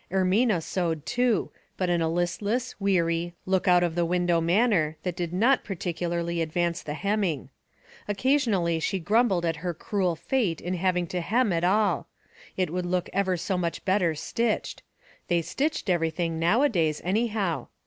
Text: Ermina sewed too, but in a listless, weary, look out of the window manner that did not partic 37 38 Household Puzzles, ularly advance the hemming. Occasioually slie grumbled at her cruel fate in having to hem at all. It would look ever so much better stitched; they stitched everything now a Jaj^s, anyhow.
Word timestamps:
Ermina 0.11 0.63
sewed 0.63 1.05
too, 1.05 1.51
but 1.77 1.87
in 1.87 2.01
a 2.01 2.09
listless, 2.09 2.73
weary, 2.81 3.35
look 3.45 3.67
out 3.67 3.83
of 3.83 3.93
the 3.93 4.03
window 4.03 4.41
manner 4.41 4.97
that 5.03 5.15
did 5.15 5.31
not 5.31 5.63
partic 5.63 5.99
37 5.99 6.09
38 6.09 6.09
Household 6.09 6.17
Puzzles, 6.17 6.25
ularly 6.25 6.41
advance 6.41 6.81
the 6.81 6.93
hemming. 7.07 7.49
Occasioually 8.09 8.77
slie 8.79 9.03
grumbled 9.03 9.45
at 9.45 9.55
her 9.57 9.75
cruel 9.75 10.15
fate 10.15 10.59
in 10.59 10.73
having 10.73 11.05
to 11.05 11.21
hem 11.21 11.53
at 11.53 11.63
all. 11.63 12.07
It 12.57 12.71
would 12.73 12.87
look 12.87 13.11
ever 13.13 13.37
so 13.37 13.59
much 13.59 13.85
better 13.85 14.15
stitched; 14.15 14.81
they 15.27 15.43
stitched 15.43 15.87
everything 15.87 16.39
now 16.39 16.63
a 16.63 16.69
Jaj^s, 16.71 17.01
anyhow. 17.03 17.67